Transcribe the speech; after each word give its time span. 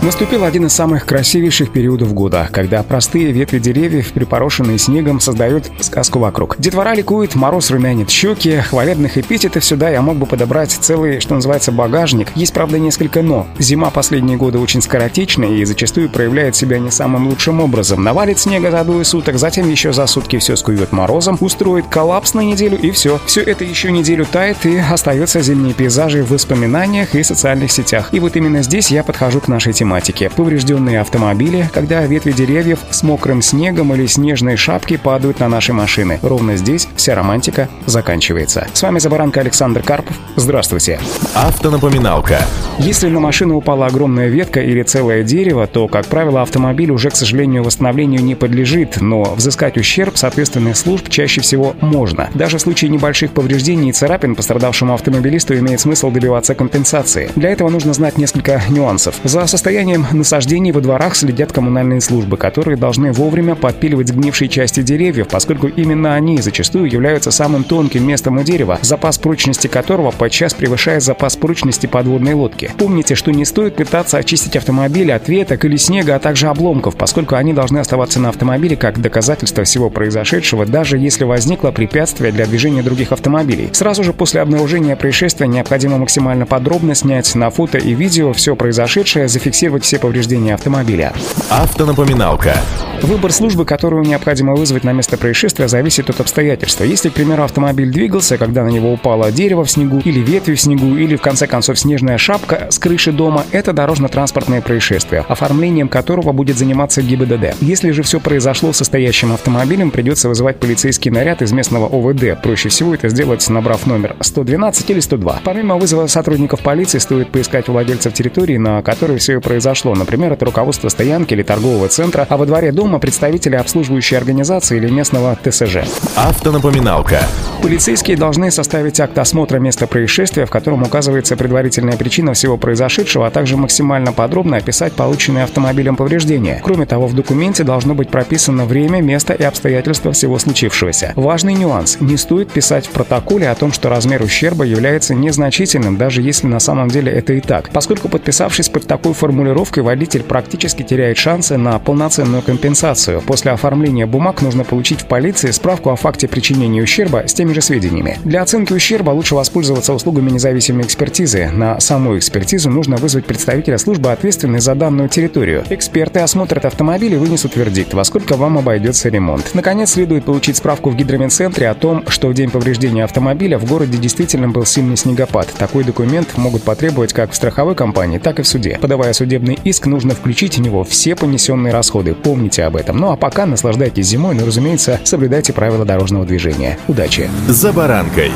Наступил 0.00 0.44
один 0.44 0.64
из 0.64 0.72
самых 0.72 1.06
красивейших 1.06 1.72
периодов 1.72 2.14
года, 2.14 2.48
когда 2.52 2.84
простые 2.84 3.32
ветви 3.32 3.58
деревьев, 3.58 4.12
припорошенные 4.12 4.78
снегом, 4.78 5.18
создают 5.18 5.72
сказку 5.80 6.20
вокруг. 6.20 6.54
Детвора 6.56 6.94
ликует, 6.94 7.34
мороз 7.34 7.72
румянит 7.72 8.08
щеки, 8.08 8.58
хвалебных 8.58 9.18
эпитетов 9.18 9.64
сюда 9.64 9.90
я 9.90 10.00
мог 10.00 10.16
бы 10.16 10.26
подобрать 10.26 10.70
целый, 10.70 11.18
что 11.18 11.34
называется, 11.34 11.72
багажник. 11.72 12.28
Есть, 12.36 12.52
правда, 12.52 12.78
несколько 12.78 13.22
«но». 13.22 13.48
Зима 13.58 13.90
последние 13.90 14.36
годы 14.36 14.60
очень 14.60 14.82
скоротечная 14.82 15.48
и 15.48 15.64
зачастую 15.64 16.08
проявляет 16.08 16.54
себя 16.54 16.78
не 16.78 16.92
самым 16.92 17.26
лучшим 17.26 17.60
образом. 17.60 18.04
Навалит 18.04 18.38
снега 18.38 18.70
за 18.70 18.84
двое 18.84 19.04
суток, 19.04 19.36
затем 19.36 19.68
еще 19.68 19.92
за 19.92 20.06
сутки 20.06 20.38
все 20.38 20.54
скует 20.54 20.92
морозом, 20.92 21.38
устроит 21.40 21.88
коллапс 21.88 22.34
на 22.34 22.40
неделю 22.40 22.78
и 22.78 22.92
все. 22.92 23.20
Все 23.26 23.40
это 23.40 23.64
еще 23.64 23.90
неделю 23.90 24.26
тает 24.30 24.64
и 24.64 24.78
остается 24.78 25.40
зимние 25.40 25.74
пейзажи 25.74 26.22
в 26.22 26.30
воспоминаниях 26.30 27.16
и 27.16 27.24
социальных 27.24 27.72
сетях. 27.72 28.10
И 28.12 28.20
вот 28.20 28.36
именно 28.36 28.62
здесь 28.62 28.92
я 28.92 29.02
подхожу 29.02 29.40
к 29.40 29.48
нашей 29.48 29.72
теме 29.72 29.87
тематике. 29.88 30.28
Поврежденные 30.28 31.00
автомобили, 31.00 31.68
когда 31.72 32.04
ветви 32.04 32.32
деревьев 32.32 32.80
с 32.90 33.02
мокрым 33.02 33.40
снегом 33.40 33.94
или 33.94 34.04
снежной 34.06 34.56
шапки 34.56 34.98
падают 34.98 35.40
на 35.40 35.48
наши 35.48 35.72
машины. 35.72 36.18
Ровно 36.22 36.56
здесь 36.56 36.86
вся 36.94 37.14
романтика 37.14 37.70
заканчивается. 37.86 38.66
С 38.74 38.82
вами 38.82 38.98
Забаранка 38.98 39.40
Александр 39.40 39.82
Карпов. 39.82 40.14
Здравствуйте. 40.36 41.00
Автонапоминалка. 41.34 42.42
Если 42.78 43.08
на 43.08 43.18
машину 43.18 43.56
упала 43.56 43.86
огромная 43.86 44.28
ветка 44.28 44.60
или 44.60 44.82
целое 44.82 45.22
дерево, 45.22 45.66
то, 45.66 45.88
как 45.88 46.06
правило, 46.06 46.42
автомобиль 46.42 46.90
уже, 46.90 47.08
к 47.08 47.16
сожалению, 47.16 47.64
восстановлению 47.64 48.22
не 48.22 48.34
подлежит, 48.34 49.00
но 49.00 49.22
взыскать 49.22 49.78
ущерб 49.78 50.18
соответственных 50.18 50.76
служб 50.76 51.08
чаще 51.08 51.40
всего 51.40 51.74
можно. 51.80 52.28
Даже 52.34 52.58
в 52.58 52.60
случае 52.60 52.90
небольших 52.90 53.32
повреждений 53.32 53.88
и 53.88 53.92
царапин 53.92 54.34
пострадавшему 54.36 54.92
автомобилисту 54.92 55.58
имеет 55.58 55.80
смысл 55.80 56.10
добиваться 56.10 56.54
компенсации. 56.54 57.30
Для 57.36 57.50
этого 57.50 57.70
нужно 57.70 57.94
знать 57.94 58.18
несколько 58.18 58.62
нюансов. 58.68 59.14
За 59.24 59.46
состояние 59.46 59.77
состоянием 59.78 60.06
насаждений 60.10 60.72
во 60.72 60.80
дворах 60.80 61.14
следят 61.14 61.52
коммунальные 61.52 62.00
службы, 62.00 62.36
которые 62.36 62.76
должны 62.76 63.12
вовремя 63.12 63.54
подпиливать 63.54 64.08
сгнившие 64.08 64.48
части 64.48 64.82
деревьев, 64.82 65.28
поскольку 65.28 65.68
именно 65.68 66.16
они 66.16 66.38
зачастую 66.38 66.90
являются 66.90 67.30
самым 67.30 67.62
тонким 67.62 68.04
местом 68.04 68.38
у 68.38 68.42
дерева, 68.42 68.80
запас 68.82 69.18
прочности 69.18 69.68
которого 69.68 70.10
подчас 70.10 70.52
превышает 70.52 71.04
запас 71.04 71.36
прочности 71.36 71.86
подводной 71.86 72.32
лодки. 72.32 72.72
Помните, 72.76 73.14
что 73.14 73.30
не 73.30 73.44
стоит 73.44 73.76
пытаться 73.76 74.18
очистить 74.18 74.56
автомобиль 74.56 75.12
от 75.12 75.28
веток 75.28 75.64
или 75.64 75.76
снега, 75.76 76.16
а 76.16 76.18
также 76.18 76.48
обломков, 76.48 76.96
поскольку 76.96 77.36
они 77.36 77.52
должны 77.52 77.78
оставаться 77.78 78.18
на 78.18 78.30
автомобиле 78.30 78.74
как 78.74 79.00
доказательство 79.00 79.62
всего 79.62 79.90
произошедшего, 79.90 80.66
даже 80.66 80.98
если 80.98 81.22
возникло 81.22 81.70
препятствие 81.70 82.32
для 82.32 82.46
движения 82.46 82.82
других 82.82 83.12
автомобилей. 83.12 83.68
Сразу 83.70 84.02
же 84.02 84.12
после 84.12 84.40
обнаружения 84.40 84.96
происшествия 84.96 85.46
необходимо 85.46 85.98
максимально 85.98 86.46
подробно 86.46 86.96
снять 86.96 87.32
на 87.36 87.50
фото 87.50 87.78
и 87.78 87.94
видео 87.94 88.32
все 88.32 88.56
произошедшее, 88.56 89.28
зафиксировать 89.28 89.67
зафиксировать 89.68 89.84
все 89.84 89.98
повреждения 89.98 90.54
автомобиля. 90.54 91.12
Автонапоминалка. 91.50 92.54
Выбор 93.02 93.32
службы, 93.32 93.64
которую 93.64 94.04
необходимо 94.04 94.54
вызвать 94.54 94.82
на 94.82 94.92
место 94.92 95.16
происшествия, 95.16 95.68
зависит 95.68 96.10
от 96.10 96.20
обстоятельства. 96.20 96.84
Если, 96.84 97.10
к 97.10 97.12
примеру, 97.12 97.44
автомобиль 97.44 97.92
двигался, 97.92 98.38
когда 98.38 98.64
на 98.64 98.68
него 98.68 98.92
упало 98.92 99.30
дерево 99.30 99.64
в 99.64 99.70
снегу, 99.70 100.00
или 100.04 100.18
ветви 100.18 100.54
в 100.54 100.60
снегу, 100.60 100.96
или, 100.96 101.14
в 101.14 101.22
конце 101.22 101.46
концов, 101.46 101.78
снежная 101.78 102.18
шапка 102.18 102.68
с 102.70 102.78
крыши 102.78 103.12
дома, 103.12 103.44
это 103.52 103.72
дорожно-транспортное 103.72 104.62
происшествие, 104.62 105.24
оформлением 105.28 105.88
которого 105.88 106.32
будет 106.32 106.58
заниматься 106.58 107.00
ГИБДД. 107.02 107.56
Если 107.60 107.92
же 107.92 108.02
все 108.02 108.18
произошло 108.18 108.72
с 108.72 108.78
состоящим 108.78 109.32
автомобилем, 109.32 109.90
придется 109.90 110.28
вызывать 110.28 110.58
полицейский 110.58 111.10
наряд 111.10 111.42
из 111.42 111.52
местного 111.52 111.86
ОВД. 111.86 112.40
Проще 112.42 112.68
всего 112.68 112.94
это 112.94 113.08
сделать, 113.08 113.48
набрав 113.48 113.86
номер 113.86 114.16
112 114.20 114.90
или 114.90 115.00
102. 115.00 115.40
Помимо 115.44 115.76
вызова 115.76 116.08
сотрудников 116.08 116.60
полиции, 116.60 116.98
стоит 116.98 117.30
поискать 117.30 117.68
владельцев 117.68 118.12
территории, 118.12 118.56
на 118.56 118.82
которой 118.82 119.18
все 119.18 119.40
произошло. 119.58 119.92
Например, 119.96 120.32
это 120.32 120.44
руководство 120.44 120.88
стоянки 120.88 121.34
или 121.34 121.42
торгового 121.42 121.88
центра, 121.88 122.24
а 122.28 122.36
во 122.36 122.46
дворе 122.46 122.70
дома 122.70 123.00
представители 123.00 123.56
обслуживающей 123.56 124.16
организации 124.16 124.76
или 124.76 124.88
местного 124.88 125.36
ТСЖ. 125.42 125.78
Автонапоминалка. 126.14 127.20
Полицейские 127.62 128.16
должны 128.16 128.52
составить 128.52 129.00
акт 129.00 129.18
осмотра 129.18 129.58
места 129.58 129.88
происшествия, 129.88 130.46
в 130.46 130.50
котором 130.50 130.84
указывается 130.84 131.36
предварительная 131.36 131.96
причина 131.96 132.32
всего 132.32 132.56
произошедшего, 132.56 133.26
а 133.26 133.30
также 133.30 133.56
максимально 133.56 134.12
подробно 134.12 134.58
описать 134.58 134.92
полученные 134.92 135.44
автомобилем 135.44 135.96
повреждения. 135.96 136.60
Кроме 136.62 136.86
того, 136.86 137.08
в 137.08 137.14
документе 137.14 137.64
должно 137.64 137.94
быть 137.94 138.10
прописано 138.10 138.64
время, 138.64 139.00
место 139.00 139.32
и 139.32 139.42
обстоятельства 139.42 140.12
всего 140.12 140.38
случившегося. 140.38 141.14
Важный 141.16 141.54
нюанс. 141.54 141.98
Не 142.00 142.16
стоит 142.16 142.50
писать 142.52 142.86
в 142.86 142.90
протоколе 142.90 143.50
о 143.50 143.54
том, 143.56 143.72
что 143.72 143.88
размер 143.88 144.22
ущерба 144.22 144.64
является 144.64 145.14
незначительным, 145.14 145.96
даже 145.96 146.22
если 146.22 146.46
на 146.46 146.60
самом 146.60 146.88
деле 146.88 147.10
это 147.12 147.32
и 147.32 147.40
так. 147.40 147.70
Поскольку 147.70 148.08
подписавшись 148.08 148.68
под 148.68 148.86
такой 148.86 149.14
формулировкой, 149.14 149.82
водитель 149.82 150.22
практически 150.22 150.84
теряет 150.84 151.16
шансы 151.16 151.56
на 151.56 151.78
полноценную 151.80 152.42
компенсацию. 152.42 153.20
После 153.20 153.50
оформления 153.50 154.06
бумаг 154.06 154.42
нужно 154.42 154.62
получить 154.62 155.02
в 155.02 155.06
полиции 155.06 155.50
справку 155.50 155.90
о 155.90 155.96
факте 155.96 156.28
причинения 156.28 156.82
ущерба 156.82 157.24
с 157.26 157.34
теми 157.48 157.54
же 157.54 157.62
сведениями. 157.62 158.18
Для 158.24 158.42
оценки 158.42 158.72
ущерба 158.74 159.10
лучше 159.10 159.34
воспользоваться 159.34 159.94
услугами 159.94 160.30
независимой 160.30 160.84
экспертизы. 160.84 161.48
На 161.48 161.80
саму 161.80 162.18
экспертизу 162.18 162.70
нужно 162.70 162.96
вызвать 162.96 163.24
представителя 163.24 163.78
службы, 163.78 164.12
ответственной 164.12 164.60
за 164.60 164.74
данную 164.74 165.08
территорию. 165.08 165.64
Эксперты 165.70 166.20
осмотрят 166.20 166.66
автомобиль 166.66 167.14
и 167.14 167.16
вынесут 167.16 167.56
вердикт, 167.56 167.94
во 167.94 168.04
сколько 168.04 168.36
вам 168.36 168.58
обойдется 168.58 169.08
ремонт. 169.08 169.50
Наконец, 169.54 169.92
следует 169.92 170.24
получить 170.24 170.58
справку 170.58 170.90
в 170.90 170.96
гидромедцентре 170.96 171.68
о 171.68 171.74
том, 171.74 172.04
что 172.08 172.28
в 172.28 172.34
день 172.34 172.50
повреждения 172.50 173.04
автомобиля 173.04 173.58
в 173.58 173.64
городе 173.64 173.96
действительно 173.96 174.48
был 174.48 174.66
сильный 174.66 174.96
снегопад. 174.96 175.48
Такой 175.58 175.84
документ 175.84 176.36
могут 176.36 176.62
потребовать 176.64 177.14
как 177.14 177.32
в 177.32 177.34
страховой 177.34 177.74
компании, 177.74 178.18
так 178.18 178.40
и 178.40 178.42
в 178.42 178.48
суде. 178.48 178.78
Подавая 178.80 179.14
судебный 179.14 179.58
иск, 179.64 179.86
нужно 179.86 180.14
включить 180.14 180.58
в 180.58 180.60
него 180.60 180.84
все 180.84 181.16
понесенные 181.16 181.72
расходы. 181.72 182.14
Помните 182.14 182.64
об 182.64 182.76
этом. 182.76 182.98
Ну 182.98 183.10
а 183.10 183.16
пока 183.16 183.46
наслаждайтесь 183.46 184.06
зимой, 184.06 184.34
но, 184.34 184.44
разумеется, 184.44 185.00
соблюдайте 185.04 185.52
правила 185.52 185.86
дорожного 185.86 186.26
движения. 186.26 186.78
Удачи! 186.88 187.30
За 187.46 187.72
баранкой. 187.72 188.32